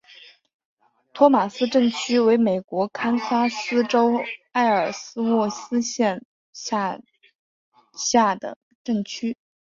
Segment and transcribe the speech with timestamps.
[1.13, 4.19] 托马斯镇区为美国堪萨斯州
[4.51, 6.99] 埃尔斯沃思县辖
[7.93, 9.37] 下的镇区。